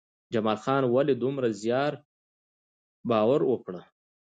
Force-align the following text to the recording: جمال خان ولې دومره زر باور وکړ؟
جمال 0.33 0.57
خان 0.63 0.83
ولې 0.93 1.13
دومره 1.21 1.47
زر 1.63 1.93
باور 3.09 3.41
وکړ؟ 3.47 3.75